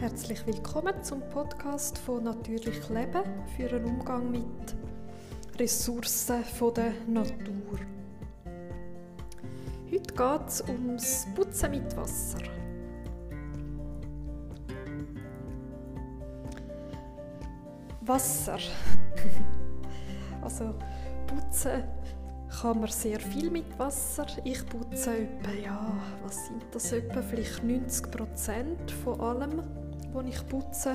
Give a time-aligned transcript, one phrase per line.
[0.00, 3.24] herzlich willkommen zum Podcast von Natürlich Leben
[3.56, 4.76] für einen Umgang mit
[5.58, 7.80] Ressourcen von der Natur.
[9.90, 12.38] Heute geht es ums Putzen mit Wasser.
[18.02, 18.58] Wasser.
[20.42, 20.74] also
[21.26, 21.82] Putzen
[22.60, 24.26] kann man sehr viel mit Wasser.
[24.44, 25.92] Ich putze etwa, ja,
[26.22, 27.20] was sind das etwa?
[27.20, 29.62] Vielleicht 90 Prozent von allem,
[30.12, 30.94] was ich putze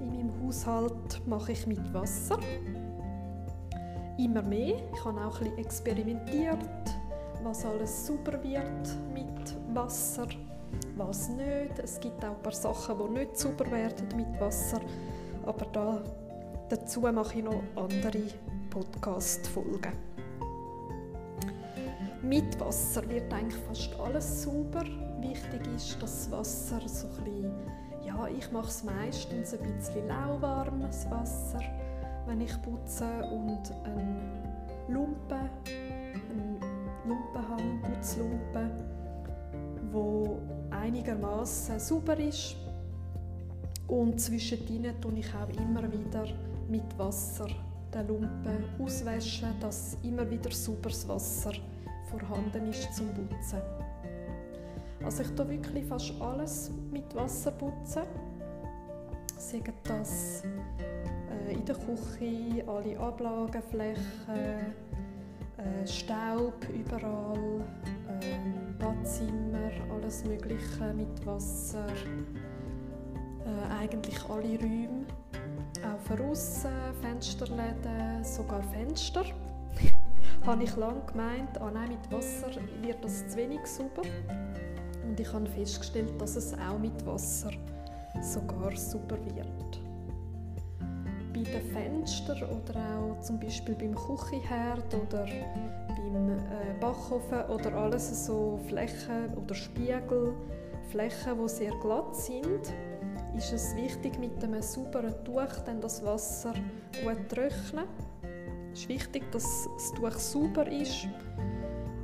[0.00, 2.38] in meinem Haushalt, mache ich mit Wasser.
[4.18, 4.76] Immer mehr.
[4.92, 6.58] Ich habe auch ein bisschen experimentiert,
[7.42, 10.26] was alles super wird mit Wasser,
[10.96, 11.78] was nicht.
[11.82, 14.80] Es gibt auch ein paar Sachen, die nicht super werden mit Wasser.
[15.44, 16.02] Aber da,
[16.68, 18.22] dazu mache ich noch andere
[18.70, 19.92] Podcast-Folgen.
[22.22, 24.84] Mit Wasser wird eigentlich fast alles sauber.
[25.20, 27.52] Wichtig ist, dass das Wasser so ein bisschen,
[28.16, 31.60] ja, ich mache es meistens ein bisschen lauwarm, das Wasser,
[32.26, 34.32] wenn ich putze und ein
[34.88, 35.50] Lumpen,
[36.30, 36.60] ein
[37.06, 38.70] Lumpen habe, Putzlumpen,
[39.92, 40.38] wo
[40.70, 42.56] einigermaßen sauber ist.
[43.86, 46.26] Und zwischendrin tue ich auch immer wieder
[46.68, 47.46] mit Wasser
[47.92, 51.52] den Lumpen auswaschen, dass immer wieder sauberes Wasser
[52.10, 53.60] vorhanden ist zum Putzen.
[55.04, 58.04] Also ich tue wirklich fast alles mit Wasser putzen.
[59.36, 60.42] Sagen das
[61.30, 64.02] äh, in der Küche, alle Ablageflächen,
[65.58, 67.60] äh, Staub überall,
[68.22, 68.38] äh,
[68.78, 71.86] Badzimmer, alles Mögliche mit Wasser,
[73.44, 75.04] äh, eigentlich alle Räume,
[75.84, 76.70] auch von außen,
[77.02, 79.24] Fensterläden, sogar Fenster
[80.46, 82.48] habe ich lange gemeint, ah nein, mit Wasser
[82.80, 84.02] wird das zu wenig sauber.
[85.04, 87.50] Und ich habe festgestellt, dass es auch mit Wasser
[88.22, 89.80] sogar sauber wird.
[91.32, 95.26] Bei den Fenstern oder auch zum Beispiel beim Küchenherd oder
[95.88, 100.32] beim äh, Backofen oder alles so Flächen oder Spiegel,
[100.90, 102.72] Flächen, die sehr glatt sind,
[103.36, 106.54] ist es wichtig, mit einem sauberen Tuch dann das Wasser
[107.02, 107.88] gut trocknen
[108.74, 111.06] es ist wichtig, dass das Tuch sauber ist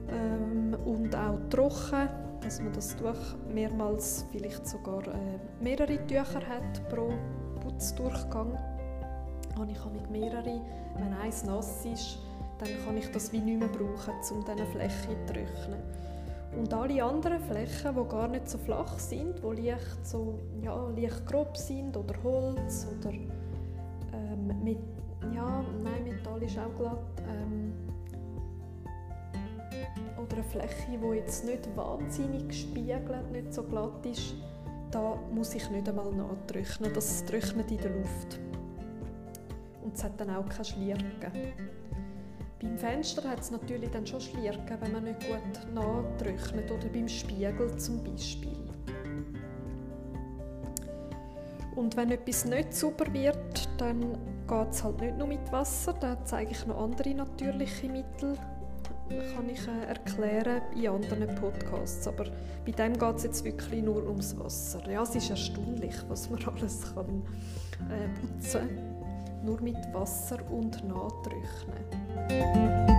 [0.08, 2.08] ähm, und auch trocken,
[2.42, 7.10] dass man das Tuch mehrmals, vielleicht sogar äh, mehrere Tücher hat pro
[7.62, 8.58] Putzdurchgang.
[9.58, 10.60] Habe ich mit mehrere.
[10.96, 12.18] Wenn eins nass ist,
[12.58, 15.82] dann kann ich das wie nicht mehr brauchen, um diese Fläche zu trocknen.
[16.58, 21.26] Und alle anderen Flächen, die gar nicht so flach sind, die leicht, so, ja, leicht
[21.26, 24.78] grob sind oder Holz oder ähm, mit
[25.34, 26.98] ja, nein, Metall ist auch glatt.
[27.28, 27.72] Ähm,
[30.16, 34.34] oder eine Fläche, die jetzt nicht wahnsinnig gespiegelt, nicht so glatt ist,
[34.90, 36.92] da muss ich nicht einmal nachtrocknen.
[36.92, 38.40] Das trocknet in der Luft.
[39.82, 41.32] Und es hat dann auch keine Schlierken.
[42.60, 46.70] Beim Fenster hat es natürlich dann schon Schlierken, wenn man nicht gut nachtrocknet.
[46.70, 48.56] Oder beim Spiegel zum Beispiel.
[51.76, 54.00] Und wenn etwas nicht sauber wird, dann
[54.46, 58.36] geht es halt nicht nur mit Wasser, da zeige ich noch andere natürliche Mittel,
[59.34, 62.06] kann ich äh, erklären in anderen Podcasts.
[62.06, 62.24] Aber
[62.64, 64.88] bei dem geht es jetzt wirklich nur ums Wasser.
[64.90, 67.22] Ja, es ist erstaunlich, was man alles kann
[67.90, 72.89] äh, putzen kann, nur mit Wasser und Nachtrocknen.